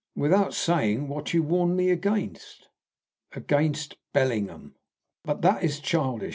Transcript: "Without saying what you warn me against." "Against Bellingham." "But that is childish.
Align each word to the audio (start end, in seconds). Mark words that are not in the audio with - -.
"Without 0.15 0.55
saying 0.55 1.09
what 1.09 1.31
you 1.31 1.43
warn 1.43 1.75
me 1.75 1.91
against." 1.91 2.69
"Against 3.33 3.97
Bellingham." 4.13 4.73
"But 5.23 5.43
that 5.43 5.63
is 5.63 5.79
childish. 5.79 6.29